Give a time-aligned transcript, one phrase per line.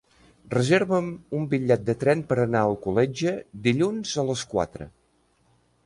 [0.53, 1.09] Reserva'm
[1.41, 3.37] un bitllet de tren per anar a Alcoletge
[3.69, 4.93] dilluns a les quatre.